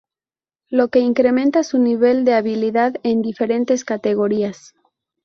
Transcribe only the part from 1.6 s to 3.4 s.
su nivel de habilidad en